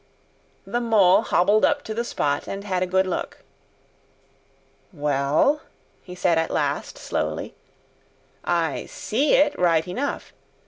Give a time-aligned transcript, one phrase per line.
[0.65, 3.43] The Mole hobbled up to the spot and had a good look.
[4.91, 5.61] "Well,"
[6.01, 7.53] he said at last, slowly,
[8.43, 10.33] "I SEE it right enough.